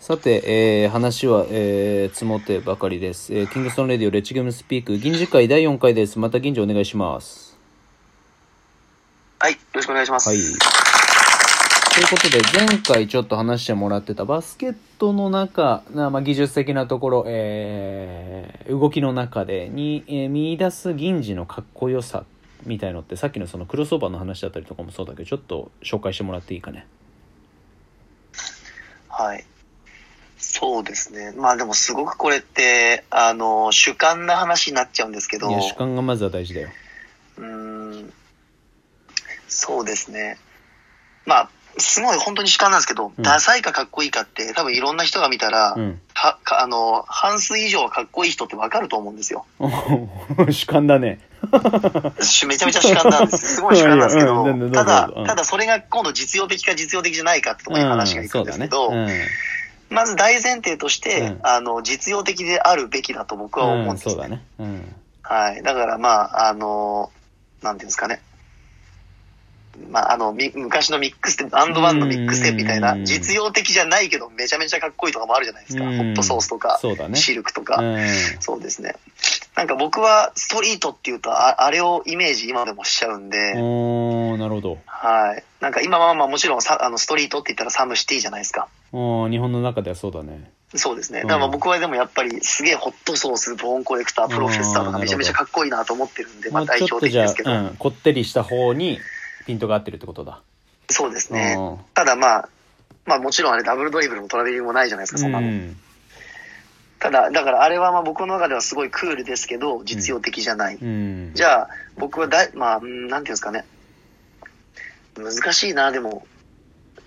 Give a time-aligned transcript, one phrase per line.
[0.00, 3.34] さて、えー、話は、えー、積もってばかりです。
[3.34, 6.18] えー、キングストンレディオレッチゲームスピーク、銀次会第4回です。
[6.18, 7.54] また銀次お願いします。
[9.40, 10.30] はい、よろしくお願いします。
[10.30, 10.38] はい。
[10.38, 10.56] という
[12.08, 22.24] ことで、前回ちょっと話してもらってたバスケットの中、なまあ、技術的なところ、えー、動きの中でに、えー見出す銀次のかっこよさ
[22.64, 26.86] みたいのって、さっきのそのクロスオーバーの話だったりとかもそうだけど、ちょっと紹介してもらっていいかね。
[29.10, 29.44] はい。
[30.40, 31.32] そうですね。
[31.36, 36.68] まあでもすごくこれって、あの、主観な話になっちゃうんですけど、いや、主観がまずは大事だよ。
[37.38, 38.12] うーん、
[39.48, 40.38] そうですね。
[41.26, 46.00] まあ、すごい本当に主観なんですけど、うんダサいかかっこいいかって多分いろんな人が見たら、うん。
[46.14, 49.44] かかあの、半数以上はかっこいい人ってわかると思うんですよ。
[50.50, 51.20] 主観だね。
[52.22, 53.56] し めちゃめちゃ主観なんです。
[53.56, 58.90] すごい主観なんですけどただただそれが今度実用的か実用的じゃないかってところに話がいくんですけど。
[59.90, 64.42] まず大前提として、うんあの、実用的であるべきだと僕は思うんです、そうだね。
[64.58, 64.94] うん。
[65.22, 65.62] はい。
[65.62, 67.10] だからまあ、あの、
[67.62, 68.22] なんていうんですかね。
[69.90, 75.84] まあ、あの、み昔のミックステ AND1 のミックステみたいうんな、実用的じゃないけど、めちゃめちゃかっこいいとかもあるじゃないですか。
[75.84, 76.78] うんホットソースとか、
[77.08, 77.16] ね。
[77.16, 77.76] シルクとか。
[77.76, 78.06] うん。
[78.40, 78.94] そうですね。
[79.56, 84.78] なんか僕はストリートっていうと、ああれをイメージ今でもしちゃうんで、おー、なるほど。
[84.86, 85.44] はい。
[85.60, 88.68] なんか今はまあもちろんさあのストリートって言ったら SOMECITY じゃないですか。
[88.92, 90.50] おー日本の中ではそうだね。
[90.74, 91.20] そうですね。
[91.22, 97.50] うんだからまあ僕はでもやっぱりすげえホットソース、ボーンコレクター、プロフェッサーとかめちゃめちゃかっこいいなと思ってるんで、まあ代表的ですけど。
[97.50, 98.98] あ、うん、こってりした方に
[99.46, 100.40] ピントが合ってるってことだ。
[100.88, 101.56] そうですね。
[101.58, 102.48] うんただまあ、
[103.04, 105.46] まあもちろんあれダブルドリブルもトラベリングもないじゃないですか、そんなの。
[105.48, 105.76] うん。
[107.00, 110.76] ただ、だからあれはまあ僕の中ではすごいクールですけど、実用的じゃない。
[110.76, 111.32] うん。
[111.34, 113.64] じゃあ、僕はだい、まあ、うんなんていうんですかね。
[115.16, 116.26] 難しいな、でも、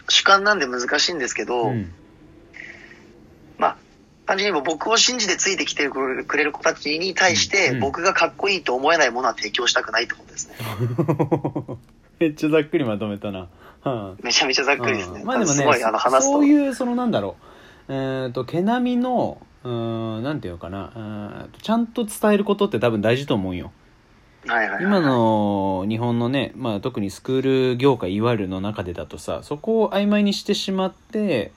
[0.09, 1.93] 主観なんで難しいんですけど、うん。
[3.59, 3.77] まあ、
[4.25, 10.55] 単純に僕を信じてついてきてくれる子たちに対して、うん僕がかっこいいと思えないものは提供したくないってことですね。
[12.19, 13.47] めっちゃざっくりまとめたな。
[13.85, 14.17] うん。
[14.23, 15.19] めちゃめちゃざっくりですね。
[15.21, 16.33] うんまあでもねすごい、あの、話すと。
[16.37, 17.35] そういうそのなんだろ
[17.89, 21.47] うえっ、と毛並みのうーんなんていうのかな。
[21.61, 23.71] ちゃんと伝えることって多分大事と思うよ。
[24.47, 31.53] はいはいはい、今の日本のね、まあ、特にスクール業界いわゆるの中でだとさそこを曖昧にしてしまって、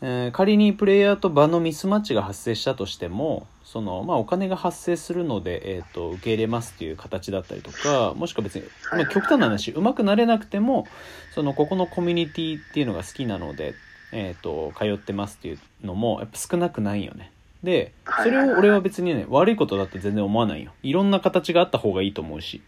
[0.00, 10.86] えー仮にプレイヤーと場のミスマッチが発生したとしてもその、まあ、お金が発生するので、えー、と受け入れますっていう形だったりとかもしくは別に、まあ、極端な話上手くなれなくても
[11.34, 13.74] そのここのコミュニティっていうのが好きなので、
[14.12, 17.30] えー、と通ってますっていうのもやっぱ少なくないよね。
[17.62, 20.72] でそれを俺は別にね悪いことだって全然思わないよ。
[20.82, 22.62] いろんな形があった方がいいと思うし。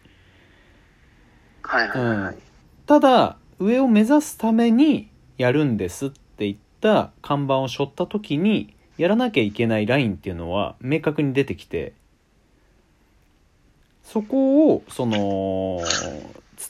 [1.63, 2.19] はいはいはい。
[2.19, 2.37] はい。
[2.87, 5.09] ただ上を目指すために
[5.39, 11.95] やるんですって言った看板を背負った時にやらなきゃいけないラインっていうのは明確に出てきて
[14.03, 15.81] そこをその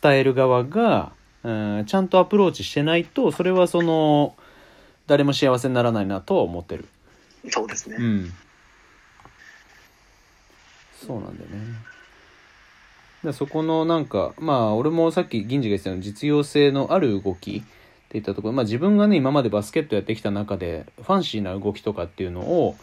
[0.01, 1.13] 伝える側が、
[1.43, 4.37] うん、ちゃんとアプローチしてないとそれはその
[5.07, 6.87] 誰も幸せにならないなとは思ってる
[7.49, 7.97] そうですね。
[7.99, 8.33] うん
[11.07, 11.57] そうなんだよね
[13.25, 17.63] でそこのなんかまあ俺もさっき銀次が言ってたように実用性のある動きっ
[18.09, 22.77] ていったところ、まあ、自分がね今までバスケットやってきた中でファンシーな動きとかっていうのを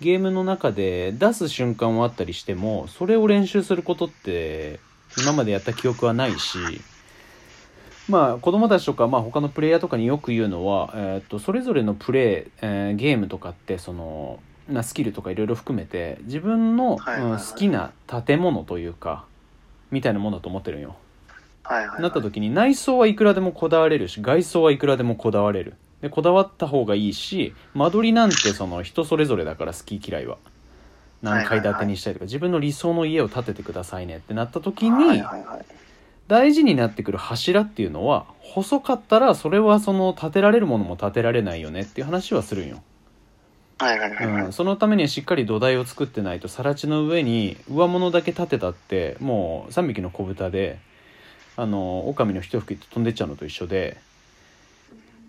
[0.00, 4.80] ゲームの中で出す瞬間はあったりしてもそれを練習することって
[5.18, 6.58] 今までやった記憶はないし
[8.08, 19.24] まあ子供たちとか、まあ、他のプレイヤーとかによく言うのは、えー、とそれぞれのプレイ、えーゲームとかってそのなスキルとかいろいろ含めて自分の、はいはいはいうん好きな建物というか
[19.90, 20.96] みたいなものだと思ってるんよ。
[21.62, 22.02] はいはいはい。
[22.02, 30.38] なった時に内装はいくらでもこだわれるし外装はいくらでもこだわれるでこだわった方がいいし間取りなんてその人それぞれだから好き嫌いは
[31.22, 35.66] 何階建てにしたりとか、自分の理想の家を建ててくださいねってなった時に、はいはいはい。
[36.28, 42.82] 大事になってくる柱っていうのは細かったらそれはその建てられるものも建てられないよねっていう話はするんよ、
[43.78, 44.44] はいはいはいはい。
[44.46, 50.78] うん、そのためにはしっかり土台を作ってないと更地の上に上物だけ建てたってもう3匹の子豚で
[51.56, 53.96] あの狼の一吹きって飛んでっちゃうのと一緒で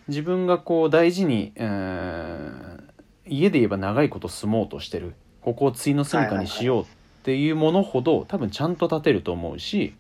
[0.07, 2.88] 自分がこう大事に、えー
[3.30, 5.13] 家で言えば長いこと住もうとしてる。
[5.42, 6.86] ここを対の住処にしようっ
[7.24, 9.94] ていうものほど多分ちゃんと建てると思うし、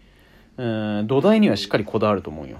[0.57, 2.59] うん土台にはしっかりこだわると思うよ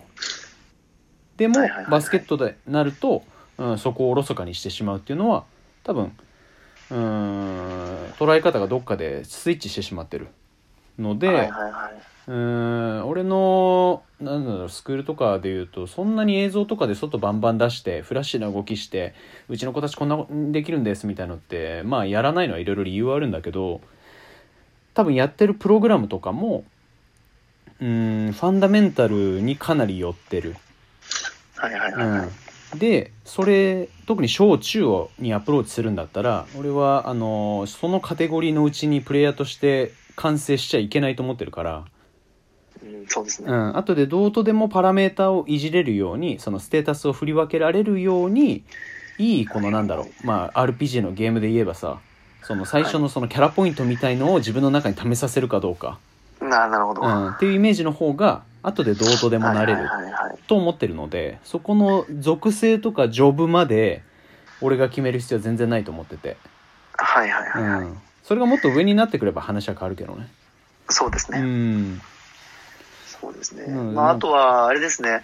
[1.38, 1.56] でも
[1.90, 3.24] バスケットでなると、
[3.58, 5.46] うん、そこをおろそかにしてしまうっていうのは
[5.84, 6.12] 多分
[6.90, 10.28] うーん捉え方がどっかでスイッチしてしまってる
[11.00, 11.50] ので。
[12.28, 19.16] うーん俺のなんだろうスクールとかで言うとそんなに映像とかで外バンバン出してフラッシュな動きして
[19.48, 23.80] うちの子たちこんなできるんですみたいのってまあやらないのはいろいろ理由はあるんだけど
[24.94, 26.66] 多分やってるプログラムとかも
[27.80, 30.56] うーんファンダメンタルにかなり寄ってる。
[31.56, 32.30] はいはいはいはい。
[32.74, 41.86] うん、でそれ特に小中をにアプローチするんだったら俺はあのそのカテゴリーのうちにプレイヤーとして完成しちゃいけないと思ってるから。
[42.84, 43.52] うん、そうですね。
[43.52, 48.64] うん、後でどうとでもパラメータをいじれるようにそのステータスを振り分けられるように
[49.18, 52.00] いいこのなんだろう、まあ、RPG のゲームで言えばさ
[52.44, 56.00] その最初のそのキャラポイントみたいのを自分の中に試させるかどうか、
[56.48, 57.02] ななるほど。
[57.02, 59.88] うん、っていうイメージの方が後でどうとでもなれる。
[60.48, 64.02] と思ってるのでそこの属性とかジョブまで
[64.62, 66.38] 俺が決める必要は全然ないと思ってて、
[66.94, 67.82] はいはいはいはい。
[67.82, 70.28] うん、それがもっと上になってくれば話は変わるけどね。
[70.90, 71.40] うそうですね。
[71.40, 72.02] ん
[73.06, 73.64] そうですね。
[73.64, 75.24] うんまあ、あとは、あれですね。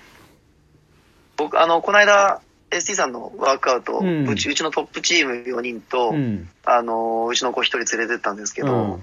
[1.37, 2.41] 僕、あの、この間、
[2.71, 8.99] ST さんのワークアウト、ううんちうちのトップチーム4人と、うんあの、うちの子1人連れてったんですけど、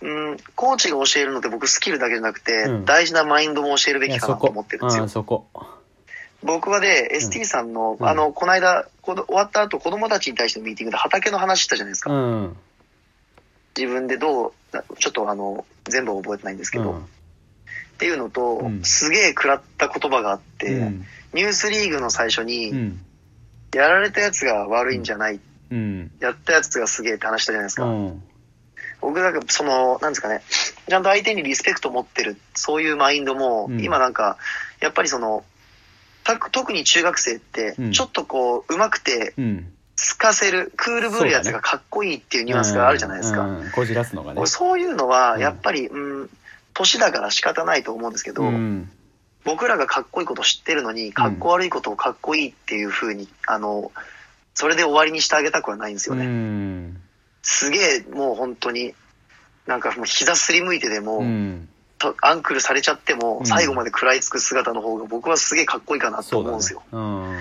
[0.00, 2.84] うん、コーチが教えるのって僕スキルだけじゃなくて、うん。
[2.84, 4.34] 大事なマインドも教えるべいやそこ。
[4.34, 5.04] きかなと思ってるんですよ。
[5.04, 5.08] あ。
[5.08, 5.46] そこ。
[6.42, 8.08] 僕はで、ST さんの、うん。
[8.08, 12.12] あの、この間、この終わった後、子供たちに対してのミーティングで畑の話したじゃないですか。
[12.12, 12.56] うん。
[13.76, 16.98] 自分でどう、なちょっとあの、全部は覚えてないんですけど、うん。
[16.98, 17.02] っ
[17.98, 18.84] ていうのと、うん。
[18.84, 21.04] すげえ食らった言葉があって、うん。
[21.32, 23.00] ニュースリーグの最初に、うん。
[23.74, 25.40] やられたやつが悪いんじゃない、
[25.70, 26.10] うん。
[26.20, 27.84] やったやつがすげえって話したじゃないですか。
[27.84, 28.22] うん
[29.00, 30.42] 僕なんかその、なんですかね、
[30.88, 33.80] ちゃんと相手にリスペクト持ってる、そういうマインドも、うん。
[33.80, 34.38] 今なんか、
[34.80, 35.44] やっぱりその、
[36.24, 39.72] た特に中学生ってうん、ちょっとこう、上手くて、うん。
[39.96, 43.40] 透かせる、クールぶるやつがかっこいいっていうニュアンスがあるじゃないですか。
[43.40, 43.60] うん。
[43.62, 43.70] うん。
[43.72, 44.40] こじらすのがね。
[44.40, 45.40] 俺そういうのは、うん。
[45.40, 46.30] やっぱり、うん、
[46.74, 48.90] 年だから仕方ないと思うんですけど、うん。
[49.44, 53.90] 僕らがかっこいいこと知ってるのに、かっこ悪いことをかっこいいっていう風に、あの、
[54.54, 56.26] それで終わりにしてあげたくはないんですようね。
[56.26, 57.00] ん
[57.42, 58.94] すげえ、もう本当に、
[59.66, 61.68] なんかもう膝すりむいてでも、うん。
[61.98, 63.46] とアンクルされちゃってもう、ん。
[63.46, 66.82] 最後まで食らいつく姿の方が僕はすげえかっこいいかなと思うんですよ。
[66.92, 67.38] うん。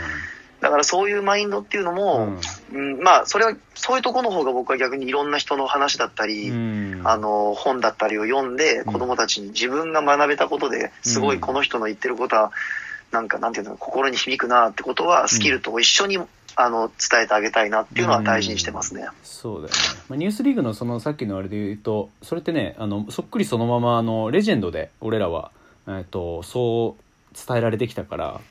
[0.59, 2.37] だからそういうマインドっていうのも、
[2.73, 2.99] うん。
[3.01, 7.01] まあ、それは、そういうところの方が僕は逆にいろんな人の話だったり、うん。
[7.03, 8.85] あの、本だったりを読んで、ん。
[8.85, 12.51] 子供たちに自分が学べたことで、すごいこの人の言ってることは、
[13.11, 16.19] なんか、なんていうの、心に響くなってことは、スキルと一緒に、
[16.59, 19.07] あの、伝えてあげたいなっていうのは大事にしてますね。
[19.23, 19.71] そうだよね、
[20.09, 25.51] まあ、ニュースリーグのそのさっきのあれで言うとそれってねあのそっくりそのままあのレジェンドで俺らは、
[25.87, 28.41] えっとそう伝えられてきたから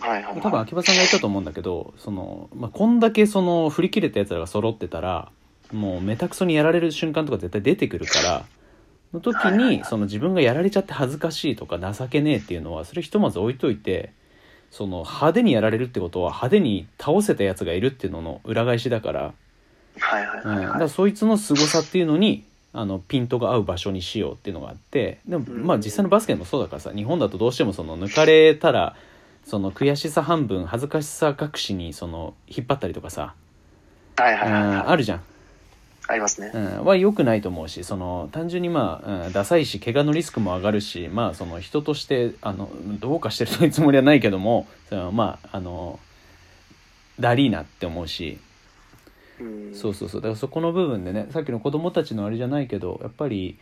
[0.00, 0.62] はいはい、多分はい。
[0.62, 5.30] 秋葉さんが言ったと思うんだけどその、まあ、こんだけその振り切れたやつらが揃ってたら
[5.72, 8.44] もうめたくそにやられる瞬間とか絶対出てくるから
[9.12, 14.12] の時にその自分がやられちゃって恥ずかしいとか情けねえっていうのはそれひとまず置いといて
[14.72, 19.34] その派手にやられるってことは派手に倒せたやつがいるっていうのの裏返しだから。
[20.00, 20.80] はいはいうん、だかはいはい。
[20.80, 28.96] らそいつの凄さっていうのにあのピントが合う場所にしようっていうのがあってでもうんまあ実際のバスケもそうだからさ日本だとどうしてもその抜かれたら
[29.44, 33.34] その悔しさ半分恥ずかしさ隠しにその引っ張ったりとかさ、
[34.16, 34.86] はいはいはい、うんはい。
[34.86, 35.22] あるじゃん、
[36.12, 36.50] ありますね。
[36.54, 42.70] うん、は良くないと思うしその単純にまあ、うん、ダサいし怪我のリスクも上がるしまあその人としてあの
[43.00, 45.98] どうかしてるというつもりはないけどもそのまああの
[47.18, 48.38] ダリーなって思うし。
[49.40, 53.58] うん、そうそうそうだからそこの部分でねさっきの子供たちのあれじゃないけどやっぱり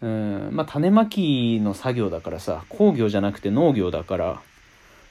[0.00, 4.42] うんまあ種まきの作業だからさ工業じゃなくて農業だから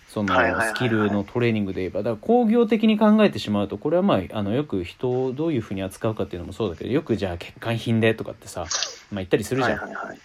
[0.07, 8.69] そのはいはいはいはいスキルのトレーニングで言えばだから工業的に考えてしまうとこれはまああのよく人をどういうふうに扱うかっていうのもそうだけどよくじゃあ欠陥品でとかってさ、まあ、
[9.15, 9.77] 言ったりするじゃん。
[9.77, 10.17] はいはいはい。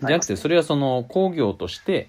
[0.00, 2.08] じゃなくてそれはその工業として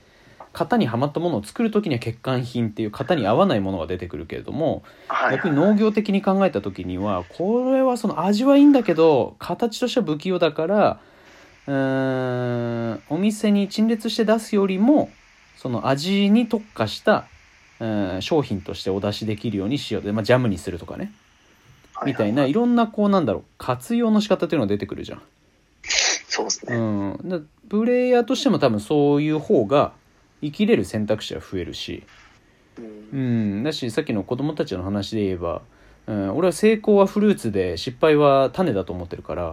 [0.54, 11.00] 型にはまったものを作る時には欠陥品っていう型に合わないものが出てくるけれどもはい逆に農業的に考えた時にはこれはその味はいいんだけど形としては不器用だから
[11.68, 15.10] うーんお店に陳列して出すよりも
[15.62, 17.26] その味に特化した
[17.82, 21.12] うん商品としてお出しできるようにしようで、まあ、ジャムにするとかね。
[22.06, 25.22] みたいないろんなこうなんだろう活用の仕方っていうのが出てくるじゃん。
[25.84, 26.78] そうですね。
[26.78, 29.92] うん、だプレイヤーとしても多分そういう方が
[30.42, 32.04] 生きれる選択肢は増えるし、
[32.78, 33.20] うん。
[33.20, 33.22] う
[33.60, 35.62] ん、だしさっきの子供たちの話で言えば、
[36.08, 39.44] うん、俺は成功はフルーツで失敗は種だと思ってるから。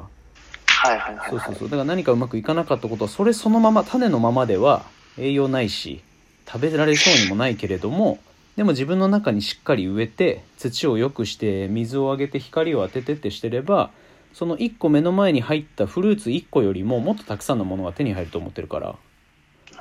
[0.69, 1.31] はいはいはい。
[1.31, 1.69] そうそうそう。
[1.69, 4.85] だから何かうまくいかなかったことはそれそのまま種のままでは
[5.19, 6.03] 栄養ないし
[6.47, 8.19] 食べられそうにもないけれども
[8.57, 13.91] でも自分の中にしっかり植えて土を良くして水をあげて光を当ててってしてれば
[14.33, 18.97] その1個目の前に入ったフルーツ1個よりももっとたくさんのものが手に入ると思ってるから、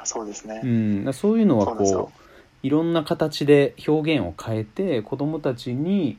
[0.05, 0.61] そうですね。
[0.63, 0.67] う
[1.09, 2.25] ん、そういうのはこう
[2.65, 6.17] いろんな形で表現を変えて子供たちに、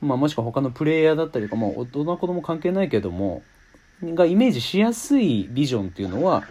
[0.00, 3.42] まあ、もしくは他のプレイヤーだったりとか、まあ、大人子供関係ないけども
[4.02, 6.44] がイメージしやすいビジョンっていうのは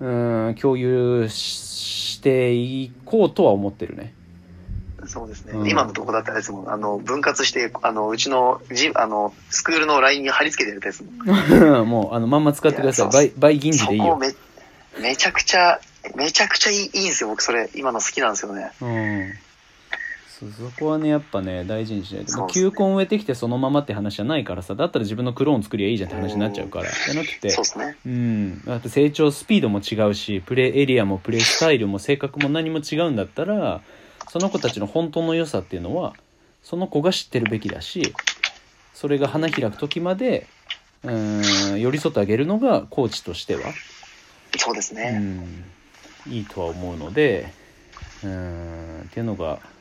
[0.00, 0.06] う
[0.50, 1.74] ん共有し
[2.14, 4.14] していこうとは思ってるね。
[5.06, 5.52] そうですね。
[5.52, 11.84] うん今のとこだったらですもん、あの、分割して、あの、うちの、じ、あの、スクールの LINE に貼り付けてるやつもん。
[11.86, 14.04] もうあのまんま使ってください倍倍銀次でいいよ。
[14.04, 14.34] そこめ、
[15.02, 15.80] めちゃくちゃ、
[16.16, 17.68] めちゃくちゃいいいいんですよ、僕それ。
[17.74, 18.70] 今の好きなんですよね。
[18.80, 19.34] うん
[20.52, 26.90] そうそこはねやっぱね大事にしないと、球根植えてきてそのままって話じゃないからさだったら自分のクローン作りゃいいじゃんって話になっちゃうから。
[26.90, 27.96] じゃなくてそうですね。
[28.04, 33.80] うん、だって成長スピードも違うしプレーエリアもプレースタイルも性格も何も違うんだったら
[34.28, 36.14] その子たちの本当の良さっていうのは
[36.62, 38.14] その子が知ってるべきだし
[38.92, 40.46] それが花開く時まで
[41.02, 45.18] うん寄り添ってあげるのがコーチとしては、うそうですね。
[45.18, 45.64] ん、
[46.26, 47.52] いいとは思うので
[48.22, 49.73] うんっていうのがうん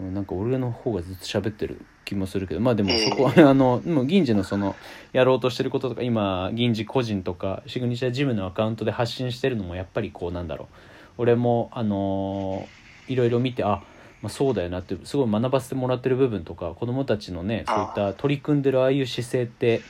[0.00, 4.74] なんか俺の方がずっと喋ってる気もするけどまあでもそこは、あのもう銀次のその
[5.12, 10.68] やろうとしてることとか今銀次個人とかシグニチャージムのアカウントで発信してるのもやっぱりこうなんだろう。
[11.16, 13.82] 俺もあのーいろいろ見てあ
[14.22, 19.82] まあ、そうだよなってすごい学ばせてもらってる部分とか子供たちのねそういった取り組んでるああいう姿勢って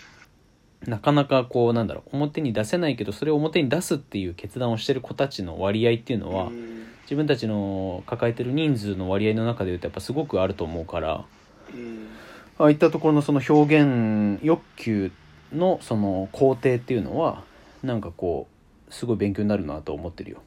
[0.86, 11.24] なかなかこうなんだろう表に出せないけどそれを表に出すっていう決断をしてる子たちの割合っていうのは、うん自分たちの抱えてる人数の割合の中でいうとやっぱすごくあると思うから
[11.72, 12.08] うん
[12.58, 15.10] ああいったところのその表現欲求
[15.52, 17.42] のその工程っていうのは
[17.82, 18.46] なんかこ
[18.88, 20.38] うすごい勉強になるなと思ってるよ。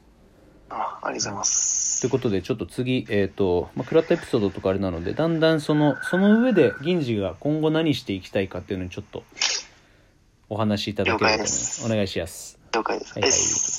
[0.70, 2.02] あ、ありがとうございます。
[2.02, 9.24] ということでちょっと次えっ、と、まあ、食らったエピソードとかあれなのでだんだんそのその上で銀次が今後何していきたいかっていうのにちょっと
[10.50, 11.86] お話しいただければと思います。
[11.86, 12.58] お願いします。
[12.74, 13.14] 了解です。
[13.14, 13.77] はいはい